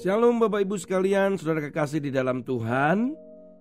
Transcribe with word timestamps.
Shalom 0.00 0.40
Bapak 0.40 0.64
Ibu 0.64 0.80
sekalian, 0.80 1.36
saudara 1.36 1.60
kekasih 1.60 2.00
di 2.00 2.08
dalam 2.08 2.40
Tuhan. 2.40 3.12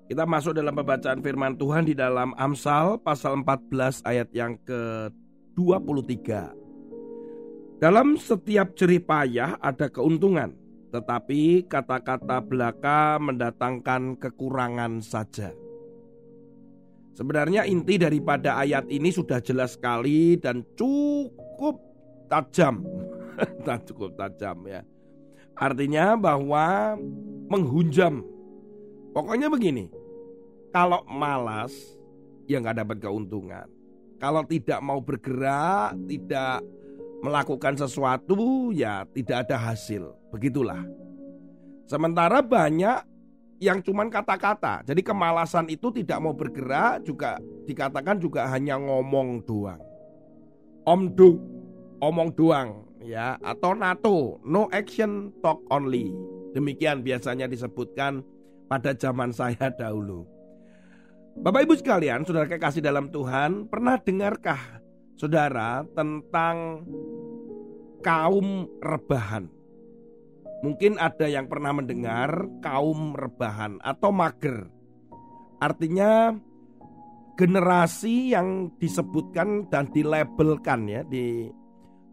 Kita 0.07 0.23
masuk 0.23 0.55
dalam 0.55 0.71
pembacaan 0.71 1.19
firman 1.19 1.59
Tuhan 1.59 1.83
di 1.83 1.91
dalam 1.91 2.31
Amsal 2.39 2.95
pasal 3.03 3.43
14 3.43 4.07
ayat 4.07 4.31
yang 4.31 4.55
ke-23. 4.63 6.15
Dalam 7.83 8.15
setiap 8.15 8.71
jerih 8.71 9.03
payah 9.03 9.59
ada 9.59 9.91
keuntungan, 9.91 10.55
tetapi 10.95 11.67
kata-kata 11.67 12.39
belaka 12.39 13.19
mendatangkan 13.19 14.15
kekurangan 14.23 15.03
saja. 15.03 15.51
Sebenarnya 17.19 17.67
inti 17.67 17.99
daripada 17.99 18.55
ayat 18.63 18.87
ini 18.87 19.11
sudah 19.11 19.43
jelas 19.43 19.75
sekali 19.75 20.39
dan 20.39 20.63
cukup 20.79 21.83
tajam. 22.31 22.87
cukup 23.91 24.15
tajam 24.15 24.63
ya 24.63 24.87
Artinya 25.59 26.15
bahwa 26.15 26.95
menghunjam. 27.51 28.23
Pokoknya 29.11 29.51
begini, 29.51 29.91
kalau 30.71 31.03
malas 31.03 31.75
ya 32.47 32.63
nggak 32.63 32.79
dapat 32.79 32.97
keuntungan. 33.03 33.67
Kalau 34.23 34.47
tidak 34.47 34.79
mau 34.79 35.03
bergerak, 35.03 35.99
tidak 36.07 36.63
melakukan 37.19 37.75
sesuatu, 37.75 38.71
ya 38.71 39.03
tidak 39.11 39.47
ada 39.47 39.59
hasil. 39.59 40.15
Begitulah. 40.31 40.79
Sementara 41.91 42.39
banyak 42.39 43.03
yang 43.59 43.83
cuman 43.83 44.07
kata-kata. 44.07 44.87
Jadi 44.87 45.03
kemalasan 45.03 45.67
itu 45.67 45.91
tidak 45.91 46.23
mau 46.23 46.31
bergerak 46.31 47.03
juga 47.03 47.35
dikatakan 47.67 48.15
juga 48.15 48.47
hanya 48.47 48.79
ngomong 48.79 49.43
doang. 49.43 49.83
Omdo, 50.87 51.35
omong 51.99 52.31
doang 52.31 52.88
ya 53.03 53.39
atau 53.39 53.75
NATO. 53.75 54.39
No 54.43 54.67
action 54.71 55.33
talk 55.39 55.63
only. 55.71 56.11
Demikian 56.55 57.05
biasanya 57.05 57.45
disebutkan 57.45 58.23
pada 58.69 58.93
zaman 58.95 59.33
saya 59.33 59.71
dahulu. 59.73 60.25
Bapak 61.39 61.65
Ibu 61.65 61.73
sekalian 61.79 62.27
saudara 62.27 62.49
kekasih 62.49 62.83
dalam 62.83 63.13
Tuhan 63.13 63.71
pernah 63.71 63.95
dengarkah 64.01 64.59
saudara 65.15 65.87
tentang 65.95 66.83
kaum 68.03 68.67
rebahan? 68.83 69.47
Mungkin 70.59 70.99
ada 70.99 71.23
yang 71.31 71.47
pernah 71.47 71.71
mendengar 71.71 72.43
kaum 72.59 73.15
rebahan 73.15 73.79
atau 73.79 74.11
mager. 74.11 74.67
Artinya 75.63 76.35
generasi 77.39 78.35
yang 78.35 78.75
disebutkan 78.75 79.71
dan 79.71 79.87
dilabelkan 79.95 80.91
ya 80.91 81.07
di 81.07 81.47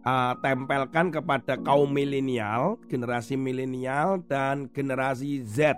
uh, 0.06 0.38
tempelkan 0.38 1.10
kepada 1.10 1.58
kaum 1.58 1.90
milenial, 1.90 2.78
generasi 2.86 3.34
milenial 3.34 4.22
dan 4.31 4.70
generasi 4.70 5.42
Z 5.42 5.75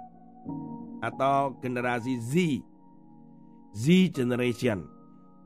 atau 1.01 1.57
generasi 1.65 2.21
Z. 2.21 2.61
Z 3.73 4.13
generation. 4.13 4.85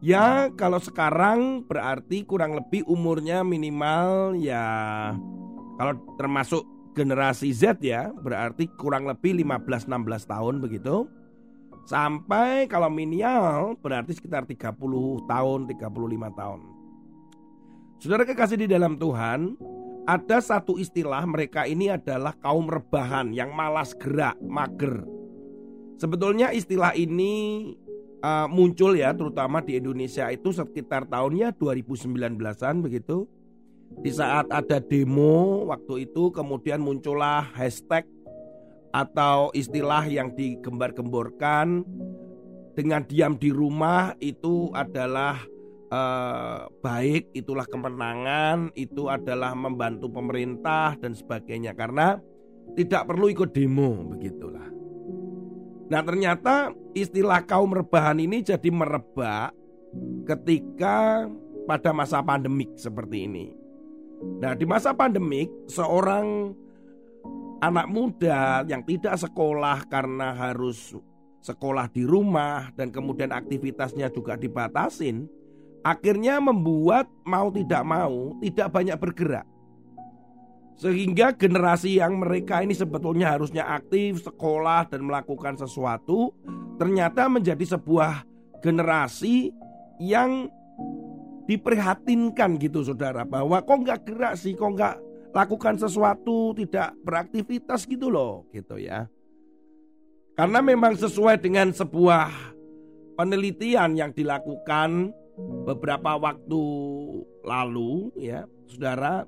Ya, 0.02 0.50
kalau 0.58 0.82
sekarang 0.82 1.62
berarti 1.62 2.26
kurang 2.26 2.58
lebih 2.58 2.82
umurnya 2.90 3.46
minimal 3.46 4.34
ya 4.34 4.66
kalau 5.78 5.94
termasuk 6.18 6.66
generasi 6.98 7.54
Z 7.54 7.78
ya, 7.80 8.10
berarti 8.10 8.66
kurang 8.74 9.06
lebih 9.06 9.38
15 9.46 9.86
16 9.86 10.26
tahun 10.26 10.54
begitu. 10.58 11.06
Sampai 11.86 12.70
kalau 12.70 12.86
minimal 12.90 13.74
berarti 13.78 14.14
sekitar 14.14 14.46
30 14.46 14.74
tahun, 15.26 15.60
35 15.70 16.38
tahun. 16.38 16.60
Saudara 18.02 18.26
kekasih 18.26 18.58
di 18.58 18.66
dalam 18.66 18.98
Tuhan, 18.98 19.54
ada 20.10 20.42
satu 20.42 20.74
istilah 20.74 21.22
mereka 21.22 21.70
ini 21.70 21.86
adalah 21.86 22.34
kaum 22.34 22.66
rebahan 22.66 23.30
yang 23.30 23.54
malas 23.54 23.94
gerak, 23.94 24.34
mager. 24.42 25.06
Sebetulnya 26.02 26.50
istilah 26.50 26.98
ini 26.98 27.62
uh, 28.18 28.50
muncul 28.50 28.98
ya 28.98 29.14
terutama 29.14 29.62
di 29.62 29.78
Indonesia 29.78 30.26
itu 30.34 30.50
sekitar 30.50 31.06
tahunnya 31.06 31.54
2019-an 31.54 32.82
begitu. 32.82 33.30
Di 34.02 34.10
saat 34.10 34.50
ada 34.50 34.82
demo 34.82 35.70
waktu 35.70 36.10
itu 36.10 36.34
kemudian 36.34 36.82
muncullah 36.82 37.54
hashtag 37.54 38.02
atau 38.90 39.54
istilah 39.54 40.02
yang 40.10 40.34
digembar-gemborkan 40.34 41.86
dengan 42.74 43.06
diam 43.06 43.38
di 43.38 43.54
rumah 43.54 44.18
itu 44.18 44.74
adalah 44.74 45.38
eh, 45.92 46.60
baik 46.80 47.36
itulah 47.36 47.68
kemenangan 47.68 48.72
itu 48.72 49.12
adalah 49.12 49.52
membantu 49.52 50.08
pemerintah 50.08 50.96
dan 50.96 51.12
sebagainya 51.12 51.76
karena 51.76 52.16
tidak 52.72 53.04
perlu 53.04 53.28
ikut 53.28 53.52
demo 53.52 54.08
begitulah. 54.16 54.68
Nah 55.92 56.00
ternyata 56.00 56.72
istilah 56.96 57.44
kaum 57.44 57.76
rebahan 57.76 58.16
ini 58.16 58.40
jadi 58.40 58.72
merebak 58.72 59.52
ketika 60.24 61.28
pada 61.68 61.92
masa 61.92 62.24
pandemik 62.24 62.72
seperti 62.80 63.28
ini. 63.28 63.46
Nah 64.40 64.56
di 64.56 64.64
masa 64.64 64.96
pandemik 64.96 65.52
seorang 65.68 66.56
anak 67.62 67.86
muda 67.92 68.64
yang 68.66 68.82
tidak 68.82 69.20
sekolah 69.20 69.86
karena 69.86 70.34
harus 70.34 70.96
sekolah 71.42 71.90
di 71.90 72.06
rumah 72.06 72.70
dan 72.78 72.94
kemudian 72.94 73.34
aktivitasnya 73.34 74.10
juga 74.14 74.38
dibatasin 74.38 75.26
akhirnya 75.82 76.38
membuat 76.38 77.10
mau 77.26 77.50
tidak 77.50 77.82
mau 77.82 78.38
tidak 78.38 78.68
banyak 78.70 78.96
bergerak. 78.98 79.46
Sehingga 80.78 81.36
generasi 81.36 82.00
yang 82.00 82.18
mereka 82.18 82.64
ini 82.64 82.74
sebetulnya 82.74 83.36
harusnya 83.36 83.62
aktif, 83.70 84.24
sekolah 84.24 84.88
dan 84.90 85.06
melakukan 85.06 85.54
sesuatu 85.54 86.34
ternyata 86.80 87.30
menjadi 87.30 87.78
sebuah 87.78 88.26
generasi 88.64 89.54
yang 90.02 90.50
diprihatinkan 91.46 92.58
gitu 92.58 92.82
saudara 92.82 93.22
bahwa 93.26 93.62
kok 93.62 93.78
nggak 93.82 94.00
gerak 94.06 94.34
sih, 94.38 94.54
kok 94.58 94.74
nggak 94.74 94.96
lakukan 95.34 95.78
sesuatu, 95.78 96.54
tidak 96.56 96.94
beraktivitas 97.02 97.86
gitu 97.86 98.10
loh 98.10 98.46
gitu 98.50 98.78
ya. 98.78 99.06
Karena 100.32 100.64
memang 100.64 100.96
sesuai 100.96 101.44
dengan 101.44 101.70
sebuah 101.76 102.32
penelitian 103.20 103.94
yang 103.94 104.10
dilakukan 104.16 105.12
beberapa 105.64 106.18
waktu 106.20 106.62
lalu 107.42 108.12
ya 108.20 108.44
saudara 108.68 109.24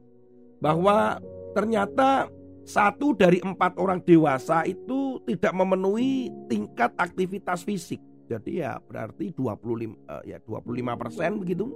bahwa 0.61 1.21
ternyata 1.57 2.29
satu 2.65 3.13
dari 3.13 3.45
empat 3.45 3.77
orang 3.77 4.01
dewasa 4.01 4.65
itu 4.65 5.21
tidak 5.29 5.53
memenuhi 5.53 6.33
tingkat 6.49 6.97
aktivitas 6.97 7.61
fisik. 7.61 8.01
Jadi 8.25 8.65
ya 8.65 8.81
berarti 8.81 9.37
25 9.37 9.45
uh, 9.45 10.25
eh, 10.25 10.33
ya 10.33 10.39
25 10.41 10.97
persen 10.97 11.31
begitu. 11.37 11.69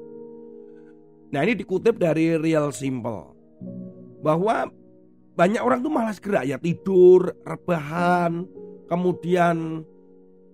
Nah 1.28 1.44
ini 1.44 1.60
dikutip 1.60 2.00
dari 2.00 2.40
Real 2.40 2.72
Simple 2.72 3.36
bahwa 4.24 4.72
banyak 5.36 5.60
orang 5.60 5.84
tuh 5.84 5.92
malas 5.92 6.18
gerak 6.18 6.48
ya 6.48 6.56
tidur, 6.56 7.36
rebahan, 7.44 8.48
kemudian 8.88 9.84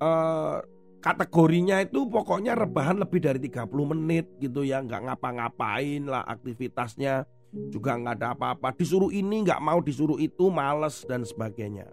uh, 0.03 0.59
kategorinya 1.05 1.85
itu 1.85 2.09
pokoknya 2.09 2.57
rebahan 2.57 2.97
lebih 2.97 3.21
dari 3.21 3.37
30 3.37 3.69
menit 3.93 4.25
gitu 4.41 4.65
ya. 4.65 4.81
Nggak 4.81 5.13
ngapa-ngapain 5.13 6.01
lah 6.09 6.25
aktivitasnya. 6.25 7.29
Juga 7.69 8.01
nggak 8.01 8.17
ada 8.19 8.33
apa-apa. 8.33 8.73
Disuruh 8.73 9.13
ini 9.13 9.45
nggak 9.45 9.61
mau 9.61 9.85
disuruh 9.85 10.17
itu 10.17 10.49
males 10.49 11.05
dan 11.05 11.29
sebagainya. 11.29 11.93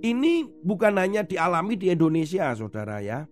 Ini 0.00 0.48
bukan 0.64 0.96
hanya 0.96 1.20
dialami 1.20 1.76
di 1.76 1.92
Indonesia 1.92 2.48
saudara 2.56 3.04
ya. 3.04 3.28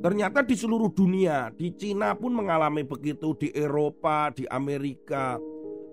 Ternyata 0.00 0.46
di 0.46 0.54
seluruh 0.54 0.94
dunia 0.94 1.50
di 1.52 1.74
Cina 1.74 2.14
pun 2.14 2.32
mengalami 2.32 2.86
begitu 2.86 3.34
di 3.36 3.50
Eropa 3.50 4.30
di 4.30 4.46
Amerika. 4.46 5.36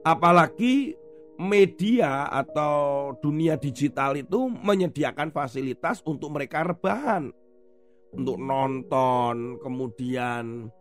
Apalagi 0.05 0.95
media 1.37 2.29
atau 2.29 3.13
dunia 3.19 3.59
digital 3.59 4.17
itu 4.17 4.47
menyediakan 4.49 5.29
fasilitas 5.29 6.01
untuk 6.07 6.33
mereka 6.33 6.65
rebahan 6.65 7.29
untuk 8.13 8.37
nonton, 8.39 9.59
kemudian 9.59 10.71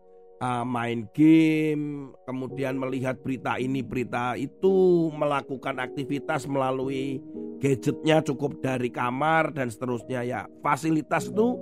uh, 0.41 0.65
main 0.65 1.09
game, 1.13 2.13
kemudian 2.29 2.77
melihat 2.77 3.19
berita 3.21 3.57
ini, 3.57 3.81
berita 3.81 4.37
itu, 4.37 5.09
melakukan 5.13 5.81
aktivitas 5.81 6.45
melalui 6.49 7.21
gadgetnya 7.59 8.21
cukup 8.21 8.61
dari 8.61 8.93
kamar 8.93 9.53
dan 9.53 9.73
seterusnya 9.73 10.21
ya. 10.23 10.41
Fasilitas 10.61 11.29
itu 11.33 11.57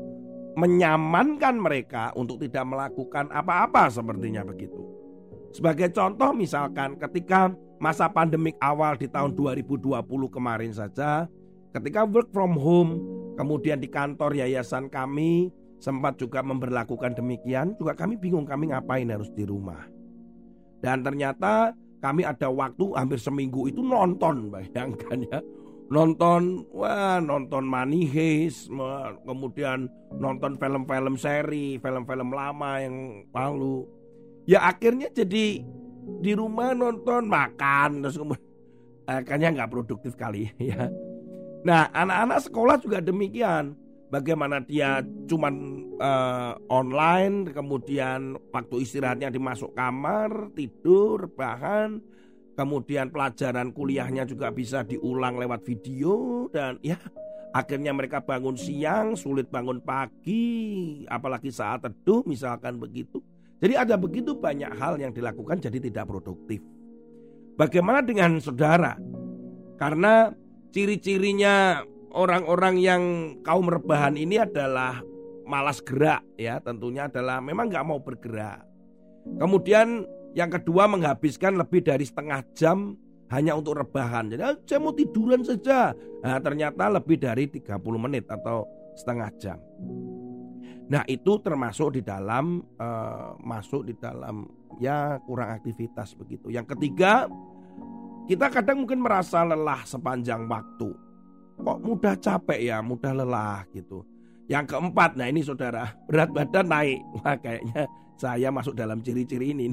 menyamankan 0.55 1.58
mereka 1.58 2.14
untuk 2.14 2.38
tidak 2.43 2.62
melakukan 2.67 3.26
apa-apa 3.31 3.90
sepertinya 3.90 4.46
begitu. 4.46 4.78
Sebagai 5.55 5.90
contoh 5.94 6.34
misalkan 6.34 6.99
ketika 6.99 7.50
masa 7.78 8.10
pandemik 8.10 8.58
awal 8.58 8.99
di 8.99 9.06
tahun 9.06 9.34
2020 9.34 10.02
kemarin 10.31 10.72
saja, 10.75 11.31
ketika 11.75 12.06
work 12.06 12.31
from 12.31 12.55
home, 12.55 13.03
kemudian 13.35 13.82
di 13.82 13.91
kantor 13.91 14.38
yayasan 14.38 14.87
kami 14.87 15.50
sempat 15.82 16.17
juga 16.17 16.41
memperlakukan 16.41 17.19
demikian, 17.19 17.75
juga 17.76 17.99
kami 17.99 18.15
bingung 18.17 18.47
kami 18.47 18.71
ngapain 18.71 19.11
harus 19.11 19.29
di 19.35 19.43
rumah. 19.43 19.85
Dan 20.81 21.03
ternyata 21.03 21.75
kami 21.99 22.23
ada 22.23 22.49
waktu 22.49 22.94
hampir 22.94 23.19
seminggu 23.19 23.67
itu 23.69 23.82
nonton, 23.82 24.49
bayangkan 24.55 25.19
ya. 25.29 25.41
Nonton, 25.85 26.65
wah 26.73 27.21
nonton 27.21 27.69
Money 27.69 28.09
kemudian 29.29 29.85
nonton 30.17 30.56
film-film 30.56 31.20
seri, 31.20 31.77
film-film 31.77 32.32
lama 32.32 32.81
yang 32.81 33.29
lalu. 33.37 33.85
Ya 34.49 34.65
akhirnya 34.65 35.12
jadi 35.12 35.61
di 36.20 36.32
rumah 36.32 36.73
nonton 36.73 37.29
makan 37.29 38.00
terus 38.00 38.17
kemudian 38.17 38.49
akhirnya 39.05 39.49
nggak 39.61 39.73
produktif 39.73 40.17
kali 40.17 40.49
ya. 40.56 40.88
Nah 41.64 41.88
anak-anak 41.90 42.38
sekolah 42.44 42.76
juga 42.78 43.00
demikian. 43.00 43.75
Bagaimana 44.12 44.62
dia 44.62 45.02
cuman 45.26 45.55
uh, 45.99 46.55
online 46.70 47.50
kemudian 47.50 48.38
waktu 48.55 48.84
istirahatnya 48.87 49.32
dimasuk 49.32 49.75
kamar 49.75 50.55
tidur 50.55 51.26
bahan 51.34 51.99
kemudian 52.55 53.11
pelajaran 53.11 53.75
kuliahnya 53.75 54.22
juga 54.22 54.55
bisa 54.55 54.87
diulang 54.87 55.34
lewat 55.34 55.66
video 55.66 56.46
dan 56.55 56.78
ya 56.78 56.94
akhirnya 57.50 57.90
mereka 57.90 58.22
bangun 58.22 58.55
siang 58.55 59.19
sulit 59.19 59.50
bangun 59.50 59.82
pagi 59.82 61.02
apalagi 61.10 61.50
saat 61.50 61.82
teduh 61.82 62.22
misalkan 62.26 62.78
begitu. 62.78 63.19
Jadi 63.58 63.75
ada 63.75 63.96
begitu 63.99 64.37
banyak 64.37 64.70
hal 64.78 65.00
yang 65.00 65.10
dilakukan 65.10 65.58
jadi 65.58 65.78
tidak 65.81 66.06
produktif. 66.06 66.60
Bagaimana 67.55 68.02
dengan 68.02 68.38
saudara? 68.43 68.99
Karena 69.78 70.31
ciri-cirinya 70.75 71.87
orang-orang 72.11 72.82
yang 72.82 73.03
kaum 73.47 73.71
rebahan 73.71 74.19
ini 74.19 74.43
adalah 74.43 74.99
malas 75.47 75.79
gerak 75.79 76.26
ya 76.35 76.59
tentunya 76.59 77.06
adalah 77.06 77.38
memang 77.38 77.71
nggak 77.71 77.87
mau 77.87 78.03
bergerak. 78.03 78.67
Kemudian 79.38 80.03
yang 80.35 80.50
kedua 80.50 80.91
menghabiskan 80.91 81.55
lebih 81.55 81.87
dari 81.87 82.03
setengah 82.03 82.43
jam 82.59 82.99
hanya 83.31 83.55
untuk 83.55 83.79
rebahan. 83.79 84.35
Jadi 84.35 84.43
ah, 84.43 84.59
saya 84.67 84.82
mau 84.82 84.93
tiduran 84.93 85.47
saja. 85.47 85.94
Nah, 86.21 86.43
ternyata 86.43 86.91
lebih 86.91 87.23
dari 87.23 87.49
30 87.49 87.79
menit 87.97 88.27
atau 88.29 88.67
setengah 88.99 89.31
jam. 89.41 89.59
Nah, 90.85 91.00
itu 91.09 91.41
termasuk 91.41 91.97
di 91.97 92.03
dalam 92.05 92.61
uh, 92.77 93.32
masuk 93.41 93.88
di 93.88 93.94
dalam 93.97 94.44
ya 94.77 95.17
kurang 95.25 95.56
aktivitas 95.56 96.12
begitu. 96.12 96.53
Yang 96.53 96.77
ketiga, 96.77 97.25
kita 98.25 98.49
kadang 98.49 98.85
mungkin 98.85 99.05
merasa 99.05 99.44
lelah 99.44 99.85
sepanjang 99.85 100.49
waktu 100.49 101.05
kok 101.59 101.79
mudah 101.82 102.15
capek 102.19 102.61
ya, 102.61 102.82
mudah 102.82 103.12
lelah 103.15 103.62
gitu. 103.71 104.03
Yang 104.50 104.76
keempat, 104.76 105.17
nah 105.17 105.31
ini 105.31 105.41
saudara, 105.41 105.94
berat 106.11 106.31
badan 106.35 106.67
naik. 106.69 107.00
Wah 107.17 107.37
kayaknya 107.38 107.88
saya 108.19 108.49
masuk 108.50 108.75
dalam 108.76 109.00
ciri-ciri 109.00 109.55
ini. 109.55 109.73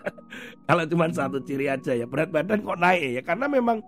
Kalau 0.66 0.84
cuma 0.86 1.10
satu 1.10 1.38
ciri 1.44 1.70
aja 1.70 1.94
ya, 1.94 2.06
berat 2.08 2.32
badan 2.32 2.64
kok 2.64 2.80
naik 2.80 3.20
ya, 3.20 3.22
karena 3.22 3.46
memang 3.46 3.78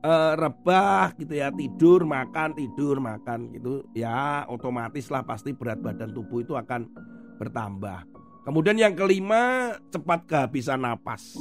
uh, 0.00 0.32
rebah 0.38 1.12
gitu 1.20 1.34
ya, 1.36 1.52
tidur, 1.52 2.08
makan, 2.08 2.56
tidur, 2.56 2.96
makan 3.02 3.52
gitu. 3.52 3.84
Ya 3.92 4.48
otomatis 4.48 5.12
lah 5.12 5.26
pasti 5.26 5.52
berat 5.52 5.82
badan 5.82 6.14
tubuh 6.16 6.40
itu 6.40 6.56
akan 6.56 6.88
bertambah. 7.36 8.08
Kemudian 8.48 8.80
yang 8.80 8.96
kelima, 8.96 9.76
cepat 9.92 10.24
kehabisan 10.24 10.80
napas. 10.80 11.36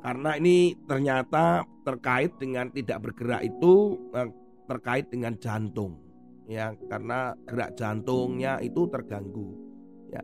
Karena 0.00 0.36
ini 0.40 0.72
ternyata 0.88 1.64
terkait 1.84 2.36
dengan 2.40 2.72
tidak 2.72 3.04
bergerak 3.04 3.44
itu 3.44 4.00
eh, 4.16 4.30
terkait 4.64 5.12
dengan 5.12 5.36
jantung 5.36 6.10
ya 6.50 6.74
karena 6.90 7.38
gerak 7.46 7.78
jantungnya 7.78 8.58
itu 8.58 8.90
terganggu 8.90 9.54
ya. 10.10 10.22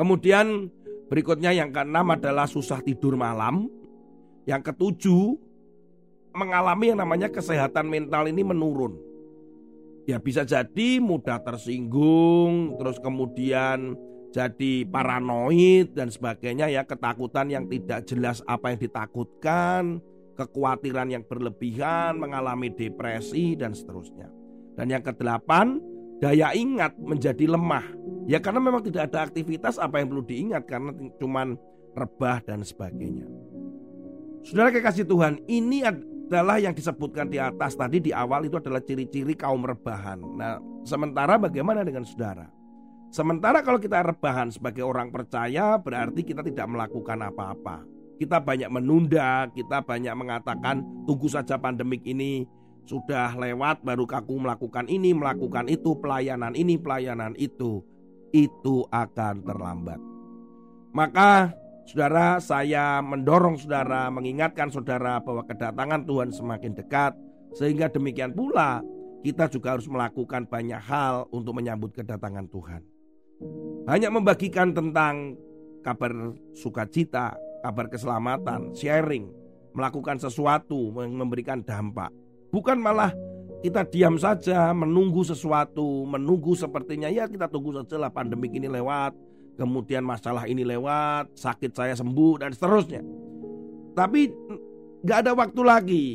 Kemudian 0.00 0.72
berikutnya 1.12 1.52
yang 1.52 1.68
keenam 1.68 2.16
adalah 2.16 2.48
susah 2.48 2.80
tidur 2.80 3.14
malam. 3.20 3.68
Yang 4.46 4.70
ketujuh 4.70 5.34
mengalami 6.30 6.94
yang 6.94 7.02
namanya 7.02 7.26
kesehatan 7.26 7.90
mental 7.90 8.30
ini 8.30 8.46
menurun. 8.46 8.94
Ya 10.06 10.22
bisa 10.22 10.46
jadi 10.46 11.02
mudah 11.02 11.42
tersinggung, 11.42 12.78
terus 12.78 13.02
kemudian 13.02 13.98
jadi 14.36 14.84
paranoid 14.84 15.96
dan 15.96 16.12
sebagainya 16.12 16.68
ya 16.68 16.84
ketakutan 16.84 17.48
yang 17.48 17.64
tidak 17.72 18.04
jelas 18.04 18.44
apa 18.44 18.76
yang 18.76 18.84
ditakutkan, 18.84 19.96
kekhawatiran 20.36 21.08
yang 21.08 21.24
berlebihan, 21.24 22.20
mengalami 22.20 22.68
depresi 22.68 23.56
dan 23.56 23.72
seterusnya. 23.72 24.28
Dan 24.76 24.92
yang 24.92 25.00
kedelapan, 25.00 25.80
daya 26.20 26.52
ingat 26.52 27.00
menjadi 27.00 27.48
lemah. 27.48 27.88
Ya 28.28 28.36
karena 28.36 28.60
memang 28.60 28.84
tidak 28.84 29.08
ada 29.08 29.24
aktivitas 29.24 29.80
apa 29.80 30.04
yang 30.04 30.12
perlu 30.12 30.28
diingat 30.28 30.68
karena 30.68 30.92
cuman 31.16 31.56
rebah 31.96 32.44
dan 32.44 32.60
sebagainya. 32.60 33.24
Saudara 34.44 34.68
kekasih 34.68 35.08
Tuhan, 35.08 35.40
ini 35.48 35.80
adalah 35.80 36.60
yang 36.60 36.76
disebutkan 36.76 37.32
di 37.32 37.40
atas 37.40 37.72
tadi 37.72 38.04
di 38.04 38.12
awal 38.12 38.44
itu 38.44 38.60
adalah 38.60 38.84
ciri-ciri 38.84 39.32
kaum 39.32 39.64
rebahan. 39.64 40.20
Nah, 40.20 40.60
sementara 40.84 41.40
bagaimana 41.40 41.80
dengan 41.88 42.04
saudara? 42.04 42.44
Sementara 43.16 43.64
kalau 43.64 43.80
kita 43.80 44.04
rebahan 44.04 44.52
sebagai 44.52 44.84
orang 44.84 45.08
percaya 45.08 45.80
berarti 45.80 46.20
kita 46.20 46.44
tidak 46.44 46.68
melakukan 46.68 47.24
apa-apa. 47.24 47.80
Kita 48.20 48.44
banyak 48.44 48.68
menunda, 48.68 49.48
kita 49.56 49.80
banyak 49.80 50.12
mengatakan 50.12 50.84
tunggu 51.08 51.24
saja 51.24 51.56
pandemik 51.56 52.04
ini 52.04 52.44
sudah 52.84 53.32
lewat 53.40 53.80
baru 53.80 54.04
kaku 54.04 54.36
melakukan 54.36 54.84
ini, 54.92 55.16
melakukan 55.16 55.64
itu, 55.72 55.96
pelayanan 55.96 56.52
ini, 56.52 56.76
pelayanan 56.76 57.32
itu. 57.40 57.80
Itu 58.36 58.84
akan 58.92 59.48
terlambat. 59.48 60.00
Maka 60.92 61.56
saudara 61.88 62.36
saya 62.36 63.00
mendorong 63.00 63.56
saudara, 63.56 64.12
mengingatkan 64.12 64.68
saudara 64.68 65.24
bahwa 65.24 65.40
kedatangan 65.48 66.04
Tuhan 66.04 66.36
semakin 66.36 66.76
dekat. 66.76 67.16
Sehingga 67.56 67.88
demikian 67.88 68.36
pula 68.36 68.84
kita 69.24 69.48
juga 69.48 69.72
harus 69.72 69.88
melakukan 69.88 70.44
banyak 70.44 70.84
hal 70.84 71.24
untuk 71.32 71.56
menyambut 71.56 71.96
kedatangan 71.96 72.44
Tuhan. 72.52 72.95
Hanya 73.86 74.10
membagikan 74.10 74.74
tentang 74.74 75.38
kabar 75.86 76.10
sukacita, 76.50 77.38
kabar 77.62 77.86
keselamatan, 77.86 78.74
sharing, 78.74 79.30
melakukan 79.78 80.18
sesuatu, 80.18 80.90
memberikan 80.90 81.62
dampak. 81.62 82.10
Bukan 82.50 82.82
malah 82.82 83.14
kita 83.62 83.86
diam 83.86 84.18
saja 84.18 84.74
menunggu 84.74 85.22
sesuatu, 85.22 86.02
menunggu 86.02 86.58
sepertinya 86.58 87.06
ya 87.06 87.30
kita 87.30 87.46
tunggu 87.46 87.78
saja 87.78 87.94
lah 88.02 88.10
pandemik 88.10 88.50
ini 88.58 88.66
lewat, 88.66 89.14
kemudian 89.54 90.02
masalah 90.02 90.50
ini 90.50 90.66
lewat, 90.66 91.38
sakit 91.38 91.70
saya 91.70 91.94
sembuh 91.94 92.42
dan 92.42 92.50
seterusnya. 92.50 93.06
Tapi 93.94 94.20
nggak 95.06 95.18
ada 95.22 95.32
waktu 95.32 95.62
lagi, 95.62 96.06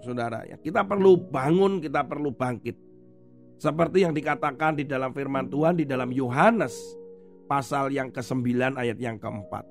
saudara 0.00 0.44
ya. 0.48 0.56
Kita 0.56 0.88
perlu 0.88 1.20
bangun, 1.28 1.84
kita 1.84 2.00
perlu 2.08 2.32
bangkit. 2.32 2.76
Seperti 3.60 4.08
yang 4.08 4.16
dikatakan 4.16 4.80
di 4.80 4.88
dalam 4.88 5.12
firman 5.12 5.52
Tuhan 5.52 5.76
di 5.76 5.84
dalam 5.84 6.08
Yohanes 6.08 6.99
pasal 7.50 7.90
yang 7.90 8.14
ke-9 8.14 8.78
ayat 8.78 8.94
yang 9.02 9.18
keempat. 9.18 9.66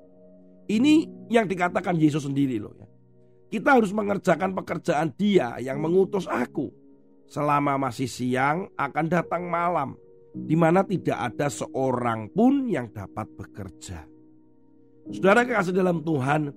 Ini 0.67 1.07
yang 1.31 1.47
dikatakan 1.47 1.95
Yesus 1.95 2.27
sendiri 2.27 2.59
loh 2.59 2.75
ya. 2.75 2.83
Kita 3.49 3.79
harus 3.79 3.95
mengerjakan 3.95 4.51
pekerjaan 4.53 5.15
dia 5.15 5.55
yang 5.63 5.79
mengutus 5.79 6.27
aku. 6.27 6.69
Selama 7.31 7.79
masih 7.79 8.11
siang 8.11 8.67
akan 8.75 9.05
datang 9.07 9.47
malam. 9.47 9.95
Di 10.35 10.53
mana 10.53 10.83
tidak 10.85 11.17
ada 11.17 11.47
seorang 11.49 12.29
pun 12.29 12.67
yang 12.67 12.91
dapat 12.91 13.25
bekerja. 13.33 14.05
Saudara 15.09 15.41
kekasih 15.41 15.73
dalam 15.73 16.05
Tuhan, 16.05 16.53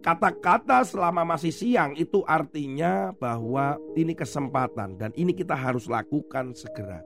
Kata-kata 0.00 0.80
selama 0.80 1.36
masih 1.36 1.52
siang 1.52 1.92
itu 1.92 2.24
artinya 2.24 3.12
bahwa 3.20 3.76
ini 3.92 4.16
kesempatan 4.16 4.96
dan 4.96 5.12
ini 5.12 5.36
kita 5.36 5.52
harus 5.52 5.84
lakukan 5.92 6.56
segera. 6.56 7.04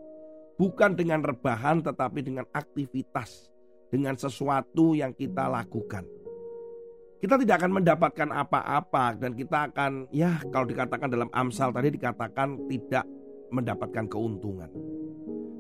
Bukan 0.55 0.95
dengan 0.95 1.19
rebahan 1.19 1.83
tetapi 1.83 2.23
dengan 2.23 2.47
aktivitas, 2.55 3.51
dengan 3.89 4.15
sesuatu 4.17 4.93
yang 4.97 5.13
kita 5.13 5.49
lakukan. 5.49 6.05
Kita 7.25 7.41
tidak 7.41 7.57
akan 7.65 7.81
mendapatkan 7.81 8.29
apa-apa 8.37 9.17
dan 9.17 9.33
kita 9.33 9.73
akan 9.73 10.13
ya 10.13 10.45
kalau 10.53 10.69
dikatakan 10.69 11.09
dalam 11.09 11.33
Amsal 11.33 11.73
tadi 11.73 11.97
dikatakan 11.97 12.69
tidak 12.69 13.09
mendapatkan 13.49 14.05
keuntungan. 14.13 14.69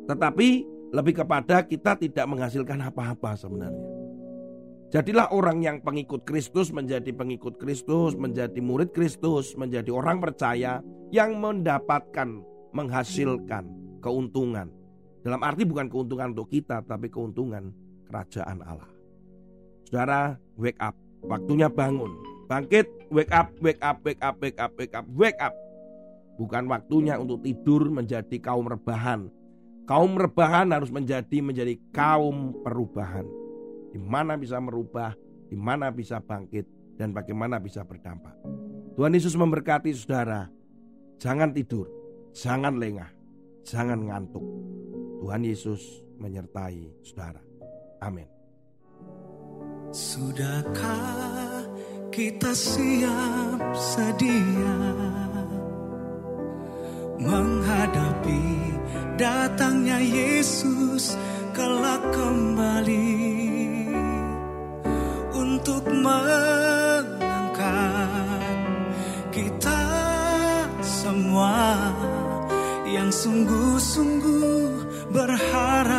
Tetapi 0.04 0.48
lebih 0.92 1.24
kepada 1.24 1.64
kita 1.64 1.96
tidak 1.96 2.26
menghasilkan 2.28 2.84
apa-apa 2.84 3.32
sebenarnya. 3.40 3.88
Jadilah 4.92 5.32
orang 5.34 5.58
yang 5.58 5.82
pengikut 5.82 6.22
Kristus 6.22 6.70
menjadi 6.70 7.10
pengikut 7.10 7.58
Kristus, 7.58 8.14
menjadi 8.14 8.60
murid 8.62 8.94
Kristus, 8.94 9.58
menjadi 9.58 9.90
orang 9.90 10.22
percaya 10.22 10.84
yang 11.10 11.40
mendapatkan, 11.40 12.44
menghasilkan 12.70 13.64
keuntungan. 13.98 14.70
Dalam 15.24 15.40
arti 15.42 15.64
bukan 15.64 15.88
keuntungan 15.90 16.36
untuk 16.36 16.52
kita, 16.52 16.84
tapi 16.84 17.08
keuntungan 17.10 17.74
kerajaan 18.08 18.60
Allah. 18.64 18.90
Saudara, 19.88 20.36
wake 20.58 20.80
up. 20.80 20.96
Waktunya 21.24 21.68
bangun. 21.72 22.12
Bangkit, 22.44 22.86
wake 23.08 23.32
up, 23.32 23.48
wake 23.64 23.80
up, 23.80 23.98
wake 24.04 24.20
up, 24.20 24.36
wake 24.40 24.58
up, 24.60 24.72
wake 24.76 24.94
up, 24.94 25.06
wake 25.16 25.40
up. 25.40 25.54
Bukan 26.36 26.66
waktunya 26.68 27.16
untuk 27.16 27.40
tidur 27.40 27.88
menjadi 27.88 28.36
kaum 28.42 28.66
rebahan. 28.68 29.30
Kaum 29.84 30.16
rebahan 30.16 30.72
harus 30.72 30.88
menjadi 30.88 31.44
menjadi 31.44 31.76
kaum 31.92 32.56
perubahan 32.64 33.28
di 33.94 34.02
mana 34.02 34.34
bisa 34.34 34.58
merubah, 34.58 35.14
di 35.46 35.54
mana 35.54 35.94
bisa 35.94 36.18
bangkit, 36.18 36.66
dan 36.98 37.14
bagaimana 37.14 37.62
bisa 37.62 37.86
berdampak. 37.86 38.34
Tuhan 38.98 39.14
Yesus 39.14 39.38
memberkati 39.38 39.94
saudara. 39.94 40.50
Jangan 41.22 41.54
tidur, 41.54 41.86
jangan 42.34 42.74
lengah, 42.74 43.06
jangan 43.62 44.02
ngantuk. 44.02 44.42
Tuhan 45.22 45.46
Yesus 45.46 46.02
menyertai 46.18 46.90
saudara. 47.06 47.53
Amin. 48.04 48.28
Sudahkah 49.88 51.64
kita 52.12 52.52
siap 52.52 53.60
sedia 53.72 54.78
menghadapi 57.16 58.44
datangnya 59.16 59.96
Yesus 60.04 61.16
kelak 61.56 62.02
kembali? 62.12 63.24
untuk 65.64 65.86
mengangkat 65.86 67.56
kita 69.32 69.82
semua 70.84 71.88
yang 72.84 73.08
sungguh-sungguh 73.08 74.84
berharap 75.08 75.93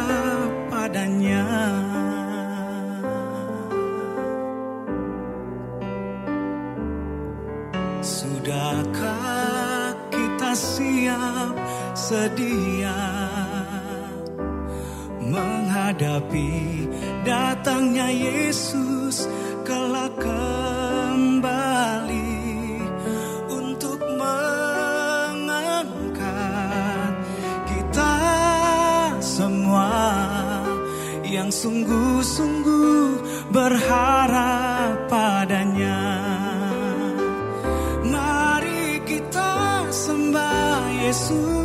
Sudahkah 8.16 9.92
kita 10.08 10.56
siap 10.56 11.52
sedia 11.92 12.96
menghadapi 15.20 16.88
datangnya 17.28 18.08
Yesus 18.08 19.28
kelak 19.68 20.16
kembali 20.16 21.28
untuk 23.52 24.00
mengangkat 24.16 25.76
kita 27.68 28.16
semua 29.20 29.92
yang 31.28 31.52
sungguh-sungguh 31.52 33.20
berharap 33.52 35.04
padanya. 35.12 36.05
soon 41.26 41.65